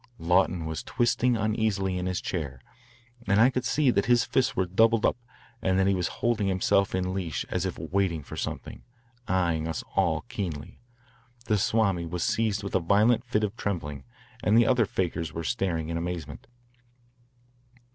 Lawton 0.17 0.65
was 0.65 0.81
twisting 0.81 1.37
uneasily 1.37 1.95
in 1.99 2.07
his 2.07 2.19
chair, 2.19 2.59
and 3.27 3.39
I 3.39 3.51
could 3.51 3.65
see 3.65 3.91
that 3.91 4.07
his 4.07 4.23
fists 4.23 4.55
were 4.55 4.65
doubled 4.65 5.05
up 5.05 5.15
and 5.61 5.77
that 5.77 5.85
he 5.85 5.93
was 5.93 6.07
holding 6.07 6.47
himself 6.47 6.95
in 6.95 7.13
leash 7.13 7.45
as 7.51 7.67
if 7.67 7.77
waiting 7.77 8.23
for 8.23 8.35
something, 8.35 8.81
eyeing 9.27 9.67
us 9.67 9.83
all 9.95 10.21
keenly. 10.21 10.79
The 11.45 11.59
Swami 11.59 12.07
was 12.07 12.23
seized 12.23 12.63
with 12.63 12.73
a 12.73 12.79
violent 12.79 13.23
fit 13.23 13.43
of 13.43 13.55
trembling, 13.55 14.03
and 14.43 14.57
the 14.57 14.65
other 14.65 14.87
fakirs 14.87 15.33
were 15.33 15.43
staring 15.43 15.89
in 15.89 15.97
amazement. 15.97 16.47